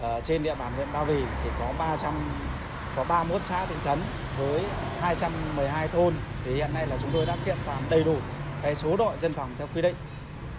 [0.00, 2.14] Ở trên địa bàn huyện Ba Vì thì có 300
[2.96, 3.98] có 31 xã thị trấn
[4.38, 4.62] với
[5.00, 8.16] 212 thôn thì hiện nay là chúng tôi đã kiện toàn đầy đủ
[8.62, 9.94] cái số đội dân phòng theo quy định.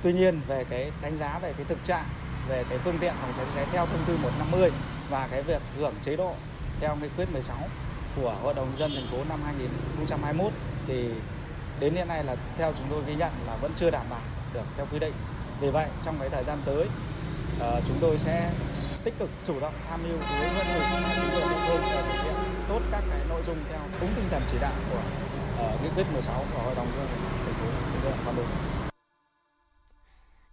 [0.03, 2.05] Tuy nhiên về cái đánh giá về cái thực trạng
[2.49, 4.71] về cái phương tiện phòng cháy chữa cháy theo thông tư 150
[5.09, 6.33] và cái việc hưởng chế độ
[6.79, 7.57] theo nghị quyết 16
[8.15, 10.51] của Hội đồng dân thành phố năm 2021
[10.87, 11.09] thì
[11.79, 14.21] đến hiện nay là theo chúng tôi ghi nhận là vẫn chưa đảm bảo
[14.53, 15.13] được theo quy định.
[15.59, 16.87] Vì vậy trong cái thời gian tới
[17.57, 18.51] uh, chúng tôi sẽ
[19.03, 20.83] tích cực chủ động tham mưu với huyện ủy
[21.15, 22.35] chính quyền địa phương để thực hiện
[22.69, 25.01] tốt các cái nội dung theo đúng tinh thần chỉ đạo của
[25.75, 27.07] uh, nghị quyết 16 của hội đồng dân
[27.45, 28.76] thành phố xây dựng Hà Nội.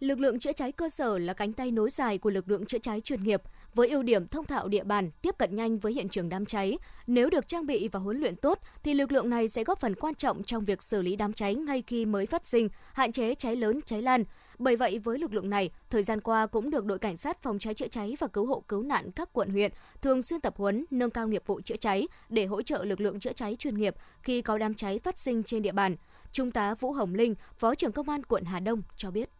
[0.04, 2.78] Lực lượng chữa cháy cơ sở là cánh tay nối dài của lực lượng chữa
[2.78, 3.42] cháy chuyên nghiệp,
[3.74, 6.78] với ưu điểm thông thạo địa bàn, tiếp cận nhanh với hiện trường đám cháy.
[7.06, 9.94] Nếu được trang bị và huấn luyện tốt, thì lực lượng này sẽ góp phần
[9.94, 13.34] quan trọng trong việc xử lý đám cháy ngay khi mới phát sinh, hạn chế
[13.34, 14.24] cháy lớn, cháy lan.
[14.58, 17.58] Bởi vậy, với lực lượng này, thời gian qua cũng được đội cảnh sát phòng
[17.58, 20.84] cháy chữa cháy và cứu hộ cứu nạn các quận huyện thường xuyên tập huấn,
[20.90, 23.94] nâng cao nghiệp vụ chữa cháy để hỗ trợ lực lượng chữa cháy chuyên nghiệp
[24.22, 25.96] khi có đám cháy phát sinh trên địa bàn.
[26.32, 29.30] Trung tá Vũ Hồng Linh, Phó trưởng công an quận Hà Đông cho biết.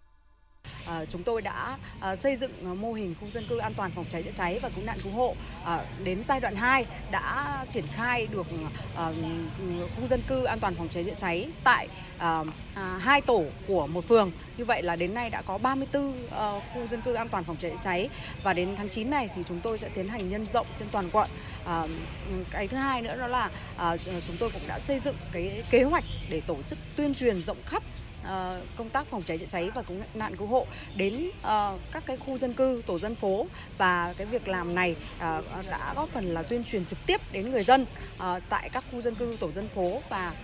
[0.86, 3.90] À, chúng tôi đã à, xây dựng ờ, mô hình khu dân cư an toàn
[3.90, 7.64] phòng cháy chữa cháy và cứu nạn cứu hộ à, đến giai đoạn 2 đã
[7.70, 8.46] triển khai được
[8.96, 9.10] à,
[9.96, 13.86] khu dân cư an toàn phòng cháy chữa cháy tại à, à, hai tổ của
[13.86, 14.32] một phường.
[14.56, 17.56] Như vậy là đến nay đã có 34 à, khu dân cư an toàn phòng
[17.60, 18.08] cháy chữa cháy
[18.42, 21.10] và đến tháng 9 này thì chúng tôi sẽ tiến hành nhân rộng trên toàn
[21.10, 21.28] quận.
[21.64, 21.86] À,
[22.50, 23.96] cái thứ hai nữa đó là à,
[24.26, 27.58] chúng tôi cũng đã xây dựng cái kế hoạch để tổ chức tuyên truyền rộng
[27.66, 27.82] khắp
[28.24, 32.06] Ờ, công tác phòng cháy chữa cháy và cứu nạn cứu hộ đến uh, các
[32.06, 33.46] cái khu dân cư tổ dân phố.
[33.78, 37.50] Và cái việc làm này uh, đã góp phần là tuyên truyền trực tiếp đến
[37.50, 40.34] người dân uh, tại các khu dân cư tổ dân phố và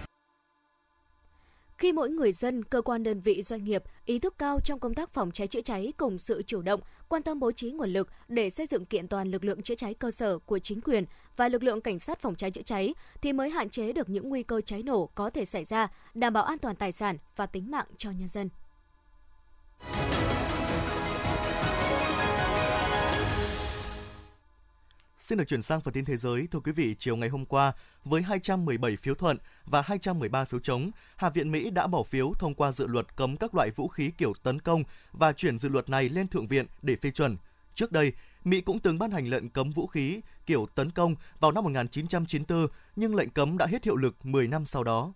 [1.80, 4.94] khi mỗi người dân, cơ quan đơn vị doanh nghiệp ý thức cao trong công
[4.94, 8.08] tác phòng cháy chữa cháy cùng sự chủ động, quan tâm bố trí nguồn lực
[8.28, 11.04] để xây dựng kiện toàn lực lượng chữa cháy cơ sở của chính quyền
[11.36, 14.28] và lực lượng cảnh sát phòng cháy chữa cháy thì mới hạn chế được những
[14.28, 17.46] nguy cơ cháy nổ có thể xảy ra, đảm bảo an toàn tài sản và
[17.46, 18.48] tính mạng cho nhân dân.
[25.30, 26.48] Xin được chuyển sang phần tin thế giới.
[26.50, 27.72] Thưa quý vị, chiều ngày hôm qua,
[28.04, 32.54] với 217 phiếu thuận và 213 phiếu chống, Hạ viện Mỹ đã bỏ phiếu thông
[32.54, 35.88] qua dự luật cấm các loại vũ khí kiểu tấn công và chuyển dự luật
[35.88, 37.36] này lên Thượng viện để phê chuẩn.
[37.74, 38.12] Trước đây,
[38.44, 42.66] Mỹ cũng từng ban hành lệnh cấm vũ khí kiểu tấn công vào năm 1994,
[42.96, 45.12] nhưng lệnh cấm đã hết hiệu lực 10 năm sau đó.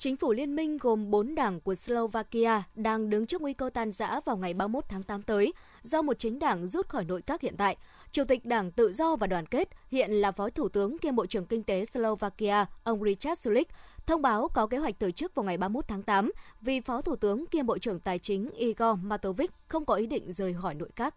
[0.00, 3.92] Chính phủ liên minh gồm 4 đảng của Slovakia đang đứng trước nguy cơ tan
[3.92, 7.40] rã vào ngày 31 tháng 8 tới do một chính đảng rút khỏi nội các
[7.40, 7.76] hiện tại.
[8.12, 11.26] Chủ tịch Đảng Tự do và Đoàn kết, hiện là Phó Thủ tướng kiêm Bộ
[11.26, 13.68] trưởng Kinh tế Slovakia, ông Richard Sulik,
[14.06, 17.16] thông báo có kế hoạch từ chức vào ngày 31 tháng 8 vì Phó Thủ
[17.16, 20.90] tướng kiêm Bộ trưởng Tài chính Igor Matovic không có ý định rời khỏi nội
[20.96, 21.14] các.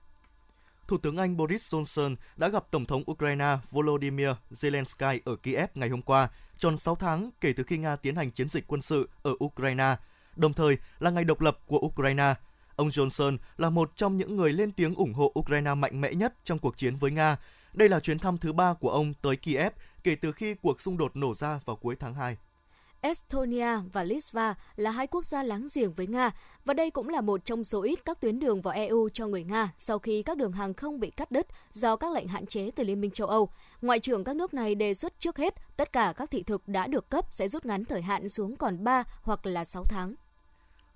[0.91, 5.89] Thủ tướng Anh Boris Johnson đã gặp Tổng thống Ukraine Volodymyr Zelensky ở Kiev ngày
[5.89, 9.09] hôm qua, tròn 6 tháng kể từ khi Nga tiến hành chiến dịch quân sự
[9.23, 9.95] ở Ukraine,
[10.35, 12.33] đồng thời là ngày độc lập của Ukraine.
[12.75, 16.33] Ông Johnson là một trong những người lên tiếng ủng hộ Ukraine mạnh mẽ nhất
[16.43, 17.37] trong cuộc chiến với Nga.
[17.73, 19.73] Đây là chuyến thăm thứ ba của ông tới Kiev
[20.03, 22.37] kể từ khi cuộc xung đột nổ ra vào cuối tháng 2.
[23.01, 26.31] Estonia và Litva là hai quốc gia láng giềng với Nga,
[26.65, 29.43] và đây cũng là một trong số ít các tuyến đường vào EU cho người
[29.43, 32.71] Nga sau khi các đường hàng không bị cắt đứt do các lệnh hạn chế
[32.75, 33.49] từ Liên minh châu Âu.
[33.81, 36.87] Ngoại trưởng các nước này đề xuất trước hết, tất cả các thị thực đã
[36.87, 40.15] được cấp sẽ rút ngắn thời hạn xuống còn 3 hoặc là 6 tháng.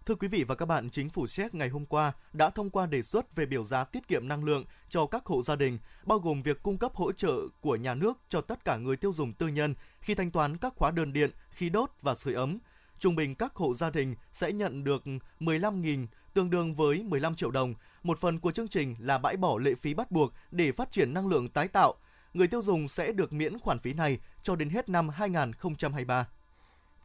[0.06, 2.86] Thưa quý vị và các bạn, chính phủ Séc ngày hôm qua đã thông qua
[2.86, 6.20] đề xuất về biểu giá tiết kiệm năng lượng cho các hộ gia đình, bao
[6.20, 9.34] gồm việc cung cấp hỗ trợ của nhà nước cho tất cả người tiêu dùng
[9.34, 12.58] tư nhân khi thanh toán các khóa đơn điện, khí đốt và sưởi ấm.
[13.00, 15.04] Trung bình các hộ gia đình sẽ nhận được
[15.40, 17.74] 15.000, tương đương với 15 triệu đồng.
[18.04, 21.14] Một phần của chương trình là bãi bỏ lệ phí bắt buộc để phát triển
[21.14, 21.94] năng lượng tái tạo.
[22.34, 26.28] Người tiêu dùng sẽ được miễn khoản phí này cho đến hết năm 2023.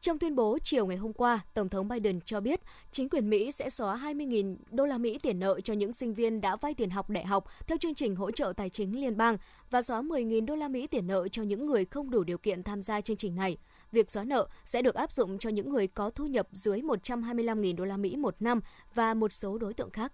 [0.03, 2.61] Trong tuyên bố chiều ngày hôm qua, Tổng thống Biden cho biết
[2.91, 6.41] chính quyền Mỹ sẽ xóa 20.000 đô la Mỹ tiền nợ cho những sinh viên
[6.41, 9.37] đã vay tiền học đại học theo chương trình hỗ trợ tài chính liên bang
[9.71, 12.63] và xóa 10.000 đô la Mỹ tiền nợ cho những người không đủ điều kiện
[12.63, 13.57] tham gia chương trình này.
[13.93, 17.77] Việc xóa nợ sẽ được áp dụng cho những người có thu nhập dưới 125.000
[17.77, 18.61] đô la Mỹ một năm
[18.95, 20.13] và một số đối tượng khác.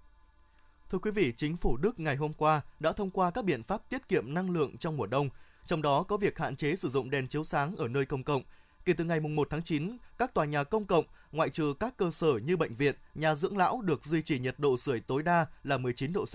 [0.90, 3.90] Thưa quý vị, chính phủ Đức ngày hôm qua đã thông qua các biện pháp
[3.90, 5.28] tiết kiệm năng lượng trong mùa đông,
[5.66, 8.42] trong đó có việc hạn chế sử dụng đèn chiếu sáng ở nơi công cộng,
[8.86, 12.10] Kể từ ngày 1 tháng 9, các tòa nhà công cộng, ngoại trừ các cơ
[12.10, 15.46] sở như bệnh viện, nhà dưỡng lão được duy trì nhiệt độ sưởi tối đa
[15.64, 16.34] là 19 độ C,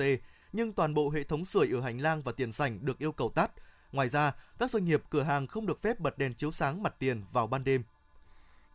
[0.54, 3.30] nhưng toàn bộ hệ thống sưởi ở hành lang và tiền sảnh được yêu cầu
[3.30, 3.52] tắt.
[3.92, 6.96] Ngoài ra, các doanh nghiệp cửa hàng không được phép bật đèn chiếu sáng mặt
[7.00, 7.84] tiền vào ban đêm.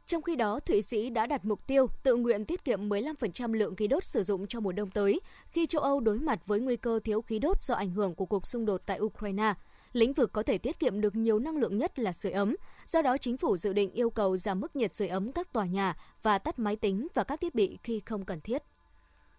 [0.07, 3.77] Trong khi đó, Thụy Sĩ đã đặt mục tiêu tự nguyện tiết kiệm 15% lượng
[3.77, 6.77] khí đốt sử dụng cho mùa đông tới, khi châu Âu đối mặt với nguy
[6.77, 9.55] cơ thiếu khí đốt do ảnh hưởng của cuộc xung đột tại Ukraine
[9.97, 12.57] lĩnh vực có thể tiết kiệm được nhiều năng lượng nhất là sưởi ấm.
[12.87, 15.67] Do đó, chính phủ dự định yêu cầu giảm mức nhiệt sưởi ấm các tòa
[15.67, 18.63] nhà và tắt máy tính và các thiết bị khi không cần thiết.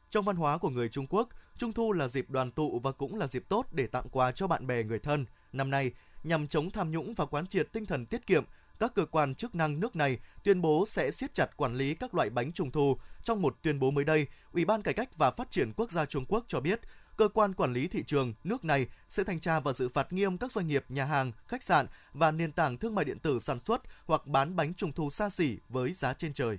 [0.10, 3.18] Trong văn hóa của người Trung Quốc, Trung thu là dịp đoàn tụ và cũng
[3.18, 5.26] là dịp tốt để tặng quà cho bạn bè người thân.
[5.54, 5.92] Năm nay,
[6.24, 8.44] nhằm chống tham nhũng và quán triệt tinh thần tiết kiệm,
[8.80, 12.16] các cơ quan chức năng nước này tuyên bố sẽ siết chặt quản lý các
[12.16, 12.98] loại bánh trung thu.
[13.24, 16.06] Trong một tuyên bố mới đây, Ủy ban Cải cách và Phát triển Quốc gia
[16.06, 16.80] Trung Quốc cho biết
[17.18, 20.38] cơ quan quản lý thị trường nước này sẽ thanh tra và xử phạt nghiêm
[20.38, 23.60] các doanh nghiệp, nhà hàng, khách sạn và nền tảng thương mại điện tử sản
[23.66, 26.58] xuất hoặc bán bánh trung thu xa xỉ với giá trên trời.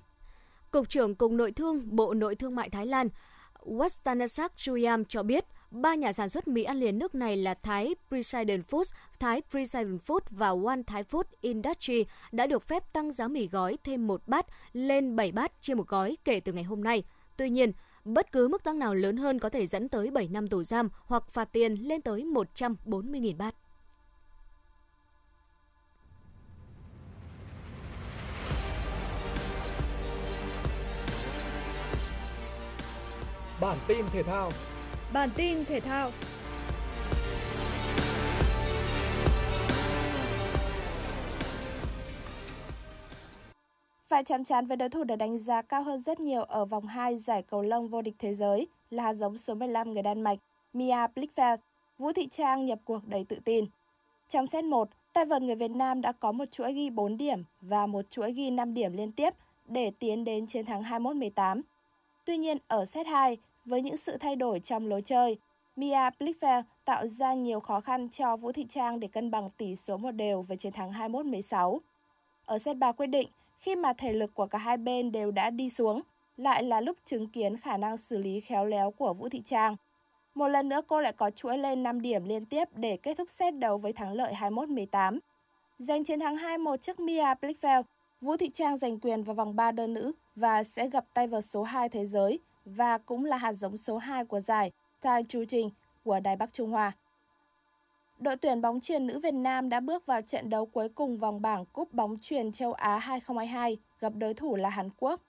[0.70, 3.08] Cục trưởng Cục Nội thương Bộ Nội thương mại Thái Lan
[3.64, 7.94] Wastanasak Chuyam cho biết, ba nhà sản xuất mì ăn liền nước này là Thái
[8.08, 13.28] Precision Foods, Thái Precision Food và One Thai Food Industry đã được phép tăng giá
[13.28, 16.84] mì gói thêm một bát lên 7 bát trên một gói kể từ ngày hôm
[16.84, 17.02] nay.
[17.36, 17.72] Tuy nhiên,
[18.14, 20.88] Bất cứ mức tăng nào lớn hơn có thể dẫn tới 7 năm tù giam
[21.06, 23.54] hoặc phạt tiền lên tới 140.000 bát.
[33.60, 34.52] Bản tin thể thao.
[35.12, 36.10] Bản tin thể thao.
[44.08, 46.86] Phải chạm trán với đối thủ được đánh giá cao hơn rất nhiều ở vòng
[46.86, 50.22] 2 giải cầu lông vô địch thế giới là hạt giống số 15 người Đan
[50.22, 50.38] Mạch
[50.72, 51.58] Mia Blichfeld.
[51.98, 53.66] Vũ Thị Trang nhập cuộc đầy tự tin.
[54.28, 57.44] Trong set 1, tay vợt người Việt Nam đã có một chuỗi ghi 4 điểm
[57.60, 59.34] và một chuỗi ghi 5 điểm liên tiếp
[59.66, 61.60] để tiến đến chiến thắng 21-18.
[62.24, 65.36] Tuy nhiên, ở set 2, với những sự thay đổi trong lối chơi,
[65.76, 69.76] Mia Blichfeld tạo ra nhiều khó khăn cho Vũ Thị Trang để cân bằng tỷ
[69.76, 71.78] số một đều với chiến thắng 21-16.
[72.46, 75.50] Ở set 3 quyết định, khi mà thể lực của cả hai bên đều đã
[75.50, 76.02] đi xuống,
[76.36, 79.76] lại là lúc chứng kiến khả năng xử lý khéo léo của Vũ Thị Trang.
[80.34, 83.30] Một lần nữa cô lại có chuỗi lên 5 điểm liên tiếp để kết thúc
[83.30, 85.18] set đấu với thắng lợi 21-18.
[85.78, 87.82] Giành chiến thắng 2-1 trước Mia Blickfeld,
[88.20, 91.44] Vũ Thị Trang giành quyền vào vòng 3 đơn nữ và sẽ gặp tay vợt
[91.44, 95.44] số 2 thế giới và cũng là hạt giống số 2 của giải Tai Chu
[95.48, 95.70] Trình
[96.04, 96.92] của Đài Bắc Trung Hoa.
[98.18, 101.42] Đội tuyển bóng chuyền nữ Việt Nam đã bước vào trận đấu cuối cùng vòng
[101.42, 105.20] bảng Cúp bóng chuyền châu Á 2022 gặp đối thủ là Hàn Quốc.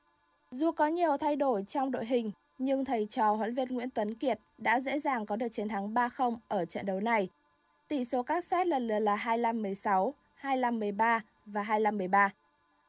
[0.52, 3.90] Dù có nhiều thay đổi trong đội hình, nhưng thầy trò huấn luyện viên Nguyễn
[3.90, 7.30] Tuấn Kiệt đã dễ dàng có được chiến thắng 3-0 ở trận đấu này.
[7.88, 12.30] Tỷ số các set lần lượt là 25-16, 25-13 và 25-13.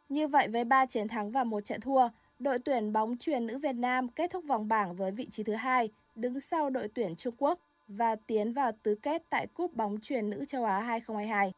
[0.08, 2.08] Như vậy với 3 chiến thắng và một trận thua,
[2.38, 5.54] đội tuyển bóng chuyền nữ Việt Nam kết thúc vòng bảng với vị trí thứ
[5.54, 7.58] hai, đứng sau đội tuyển Trung Quốc
[7.90, 11.52] và tiến vào tứ kết tại Cúp bóng truyền nữ châu Á 2022.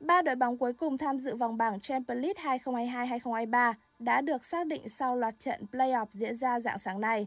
[0.00, 4.66] Ba đội bóng cuối cùng tham dự vòng bảng Champions League 2022-2023 đã được xác
[4.66, 7.26] định sau loạt trận playoff diễn ra dạng sáng nay.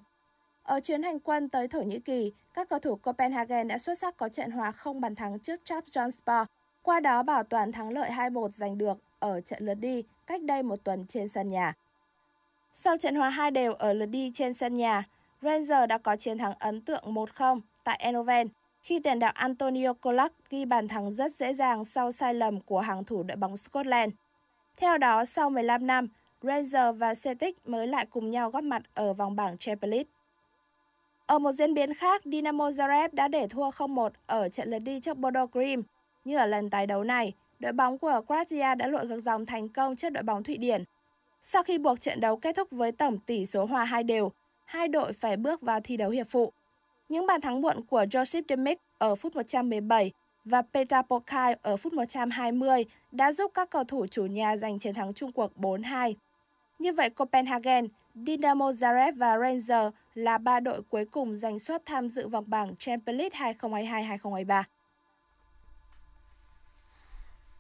[0.64, 4.18] Ở chuyến hành quân tới Thổ Nhĩ Kỳ, các cầu thủ Copenhagen đã xuất sắc
[4.18, 6.46] có trận hòa không bàn thắng trước Trabzonspor,
[6.82, 10.64] qua đó bảo toàn thắng lợi 2-1 giành được ở trận lượt đi cách đây
[10.64, 11.74] một tuần trên sân nhà.
[12.74, 15.04] Sau trận hòa hai đều ở lượt đi trên sân nhà,
[15.42, 18.48] Rangers đã có chiến thắng ấn tượng 1-0 tại Eindhoven
[18.82, 22.80] khi tiền đạo Antonio Colac ghi bàn thắng rất dễ dàng sau sai lầm của
[22.80, 24.14] hàng thủ đội bóng Scotland.
[24.78, 26.08] Theo đó, sau 15 năm,
[26.42, 30.10] Rangers và Celtic mới lại cùng nhau góp mặt ở vòng bảng Champions League.
[31.26, 35.00] Ở một diễn biến khác, Dynamo Zagreb đã để thua 0-1 ở trận lượt đi
[35.00, 35.84] trước Bodo Grim.
[36.26, 39.70] Như ở lần tái đấu này, đội bóng của Croatia đã lội ngược dòng thành
[39.70, 40.84] công trước đội bóng Thụy Điển.
[41.42, 44.32] Sau khi buộc trận đấu kết thúc với tổng tỷ số hòa hai đều,
[44.66, 46.54] hai đội phải bước vào thi đấu hiệp phụ.
[47.10, 50.12] Những bàn thắng muộn của Joseph Demick ở phút 117
[50.46, 54.94] và Petar Pokai ở phút 120 đã giúp các cầu thủ chủ nhà giành chiến
[54.94, 56.14] thắng chung cuộc 4-2.
[56.80, 62.10] Như vậy, Copenhagen, Dynamo Zagreb và Rangers là ba đội cuối cùng giành suất tham
[62.10, 64.64] dự vòng bảng Champions League 2022-2023.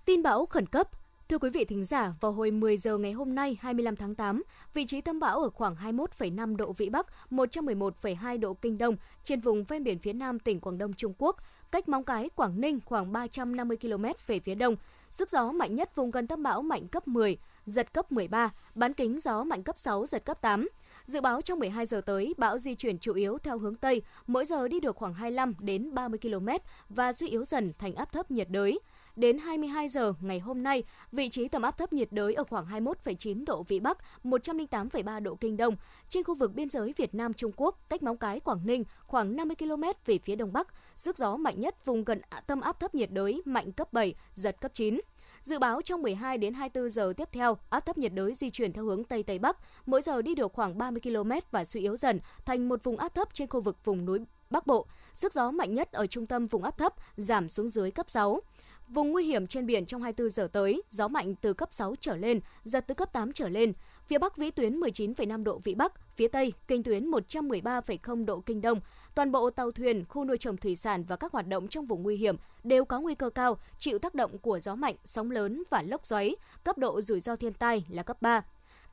[0.05, 0.88] Tin bão khẩn cấp
[1.29, 4.43] Thưa quý vị thính giả, vào hồi 10 giờ ngày hôm nay 25 tháng 8,
[4.73, 9.39] vị trí tâm bão ở khoảng 21,5 độ Vĩ Bắc, 111,2 độ Kinh Đông trên
[9.39, 11.38] vùng ven biển phía Nam tỉnh Quảng Đông Trung Quốc,
[11.71, 14.75] cách Móng Cái, Quảng Ninh khoảng 350 km về phía đông.
[15.09, 18.93] Sức gió mạnh nhất vùng gần tâm bão mạnh cấp 10, giật cấp 13, bán
[18.93, 20.69] kính gió mạnh cấp 6, giật cấp 8.
[21.05, 24.45] Dự báo trong 12 giờ tới, bão di chuyển chủ yếu theo hướng Tây, mỗi
[24.45, 26.47] giờ đi được khoảng 25 đến 30 km
[26.89, 28.79] và suy yếu dần thành áp thấp nhiệt đới.
[29.15, 32.65] Đến 22 giờ ngày hôm nay, vị trí tâm áp thấp nhiệt đới ở khoảng
[32.65, 35.75] 21,9 độ Vĩ Bắc, 108,3 độ Kinh Đông,
[36.10, 39.36] trên khu vực biên giới Việt Nam Trung Quốc, cách Móng Cái Quảng Ninh khoảng
[39.36, 40.67] 50 km về phía đông bắc.
[40.95, 44.56] Sức gió mạnh nhất vùng gần tâm áp thấp nhiệt đới mạnh cấp 7, giật
[44.62, 44.99] cấp 9.
[45.41, 48.73] Dự báo trong 12 đến 24 giờ tiếp theo, áp thấp nhiệt đới di chuyển
[48.73, 51.97] theo hướng Tây Tây Bắc, mỗi giờ đi được khoảng 30 km và suy yếu
[51.97, 54.88] dần thành một vùng áp thấp trên khu vực vùng núi Bắc Bộ.
[55.13, 58.41] Sức gió mạnh nhất ở trung tâm vùng áp thấp giảm xuống dưới cấp 6.
[58.89, 62.15] Vùng nguy hiểm trên biển trong 24 giờ tới, gió mạnh từ cấp 6 trở
[62.15, 63.74] lên, giật từ cấp 8 trở lên.
[64.06, 68.62] Phía Bắc vĩ tuyến 19,5 độ vĩ Bắc, phía Tây kinh tuyến 113,0 độ kinh
[68.62, 68.80] Đông.
[69.15, 72.04] Toàn bộ tàu thuyền, khu nuôi trồng thủy sản và các hoạt động trong vùng
[72.04, 75.63] nguy hiểm đều có nguy cơ cao chịu tác động của gió mạnh, sóng lớn
[75.69, 76.36] và lốc xoáy.
[76.63, 78.43] Cấp độ rủi ro thiên tai là cấp 3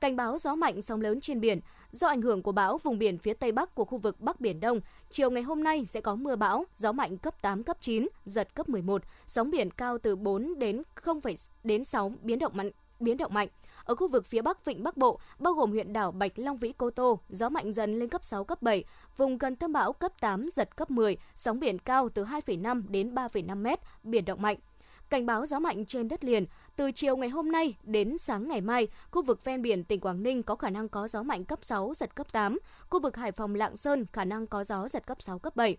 [0.03, 1.61] cảnh báo gió mạnh sóng lớn trên biển.
[1.91, 4.61] Do ảnh hưởng của bão vùng biển phía tây bắc của khu vực Bắc Biển
[4.61, 8.09] Đông, chiều ngày hôm nay sẽ có mưa bão, gió mạnh cấp 8 cấp 9,
[8.25, 11.21] giật cấp 11, sóng biển cao từ 4 đến 0,
[11.65, 13.49] đến 6 biến động mạnh biến động mạnh.
[13.85, 16.73] Ở khu vực phía Bắc Vịnh Bắc Bộ, bao gồm huyện đảo Bạch Long Vĩ
[16.73, 18.85] Cô Tô, gió mạnh dần lên cấp 6, cấp 7,
[19.17, 23.15] vùng gần tâm bão cấp 8, giật cấp 10, sóng biển cao từ 2,5 đến
[23.15, 24.57] 3,5 mét, biển động mạnh.
[25.13, 26.47] Cảnh báo gió mạnh trên đất liền,
[26.77, 30.23] từ chiều ngày hôm nay đến sáng ngày mai, khu vực ven biển tỉnh Quảng
[30.23, 32.59] Ninh có khả năng có gió mạnh cấp 6, giật cấp 8,
[32.91, 35.77] khu vực Hải Phòng Lạng Sơn khả năng có gió giật cấp 6, cấp 7.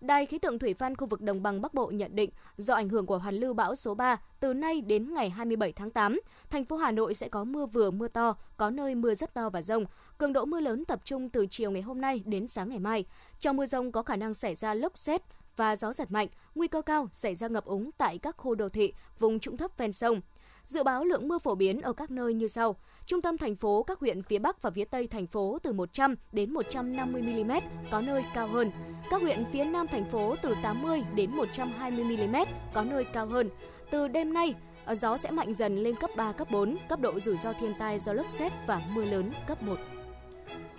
[0.00, 2.88] Đài khí tượng thủy văn khu vực đồng bằng Bắc Bộ nhận định do ảnh
[2.88, 6.64] hưởng của hoàn lưu bão số 3, từ nay đến ngày 27 tháng 8, thành
[6.64, 9.62] phố Hà Nội sẽ có mưa vừa mưa to, có nơi mưa rất to và
[9.62, 9.84] rông.
[10.18, 13.04] Cường độ mưa lớn tập trung từ chiều ngày hôm nay đến sáng ngày mai.
[13.40, 15.22] Trong mưa rông có khả năng xảy ra lốc xét
[15.56, 18.68] và gió giật mạnh, nguy cơ cao xảy ra ngập úng tại các khu đô
[18.68, 20.20] thị, vùng trũng thấp ven sông.
[20.64, 23.82] Dự báo lượng mưa phổ biến ở các nơi như sau: Trung tâm thành phố,
[23.82, 27.52] các huyện phía Bắc và phía Tây thành phố từ 100 đến 150 mm,
[27.90, 28.70] có nơi cao hơn.
[29.10, 32.36] Các huyện phía Nam thành phố từ 80 đến 120 mm,
[32.74, 33.50] có nơi cao hơn.
[33.90, 34.54] Từ đêm nay,
[34.94, 37.98] gió sẽ mạnh dần lên cấp 3, cấp 4, cấp độ rủi ro thiên tai
[37.98, 39.76] do lốc xét và mưa lớn cấp 1.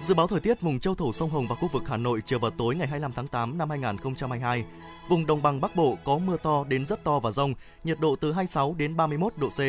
[0.08, 2.40] Dự báo thời tiết vùng châu thổ sông Hồng và khu vực Hà Nội chiều
[2.40, 4.66] và tối ngày 25 tháng 8 năm 2022.
[5.10, 8.16] Vùng đồng bằng Bắc Bộ có mưa to đến rất to và rông, nhiệt độ
[8.16, 9.60] từ 26 đến 31 độ C.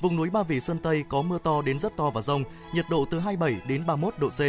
[0.00, 2.44] Vùng núi Ba Vì Sơn Tây có mưa to đến rất to và rông,
[2.74, 4.40] nhiệt độ từ 27 đến 31 độ C.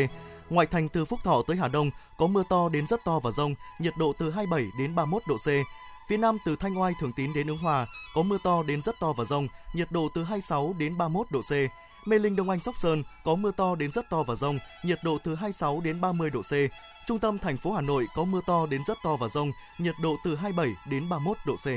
[0.50, 3.32] Ngoại thành từ Phúc Thọ tới Hà Đông có mưa to đến rất to và
[3.32, 5.47] rông, nhiệt độ từ 27 đến 31 độ C.
[6.10, 8.95] Phía Nam từ Thanh Oai Thường Tín đến Ứng Hòa có mưa to đến rất
[9.00, 11.52] to và rông, nhiệt độ từ 26 đến 31 độ C.
[12.08, 15.00] Mê Linh Đông Anh Sóc Sơn có mưa to đến rất to và rông, nhiệt
[15.04, 16.52] độ từ 26 đến 30 độ C.
[17.08, 19.96] Trung tâm thành phố Hà Nội có mưa to đến rất to và rông, nhiệt
[20.02, 21.67] độ từ 27 đến 31 độ C.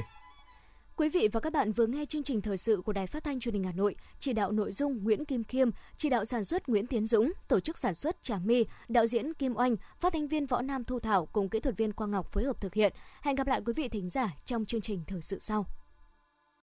[0.96, 3.40] Quý vị và các bạn vừa nghe chương trình thời sự của Đài Phát thanh
[3.40, 6.68] Truyền hình Hà Nội, chỉ đạo nội dung Nguyễn Kim Khiêm, chỉ đạo sản xuất
[6.68, 10.28] Nguyễn Tiến Dũng, tổ chức sản xuất Trà My, đạo diễn Kim Oanh, phát thanh
[10.28, 12.92] viên Võ Nam Thu Thảo cùng kỹ thuật viên Quang Ngọc phối hợp thực hiện.
[13.22, 15.66] Hẹn gặp lại quý vị thính giả trong chương trình thời sự sau.